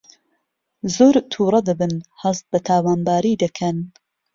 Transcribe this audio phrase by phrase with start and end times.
[0.95, 3.77] زۆر تووڕە دەبن هەست بە تاوانباری دەکەن